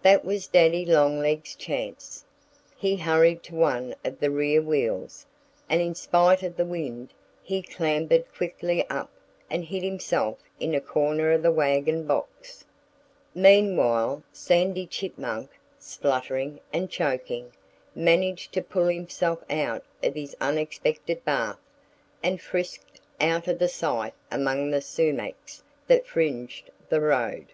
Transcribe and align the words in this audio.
That 0.00 0.24
was 0.24 0.46
Daddy 0.46 0.86
Longlegs' 0.86 1.54
chance. 1.54 2.24
He 2.78 2.96
hurried 2.96 3.42
to 3.42 3.54
one 3.54 3.94
of 4.06 4.20
the 4.20 4.30
rear 4.30 4.62
wheels. 4.62 5.26
And 5.68 5.82
in 5.82 5.94
spite 5.94 6.42
of 6.42 6.56
the 6.56 6.64
wind 6.64 7.12
he 7.42 7.60
clambered 7.60 8.24
quickly 8.34 8.88
up 8.88 9.10
and 9.50 9.66
hid 9.66 9.82
himself 9.82 10.38
in 10.58 10.74
a 10.74 10.80
corner 10.80 11.30
of 11.32 11.42
the 11.42 11.52
wagon 11.52 12.06
box. 12.06 12.64
Meanwhile 13.34 14.22
Sandy 14.32 14.86
Chipmunk, 14.86 15.50
spluttering 15.78 16.58
and 16.72 16.88
choking, 16.90 17.52
managed 17.94 18.52
to 18.54 18.62
pull 18.62 18.86
himself 18.86 19.44
out 19.50 19.84
of 20.02 20.14
his 20.14 20.34
unexpected 20.40 21.22
bath 21.22 21.58
and 22.22 22.40
frisked 22.40 23.02
out 23.20 23.46
of 23.46 23.70
sight 23.70 24.14
among 24.30 24.70
the 24.70 24.80
sumacs 24.80 25.62
that 25.86 26.06
fringed 26.06 26.70
the 26.88 27.02
road. 27.02 27.48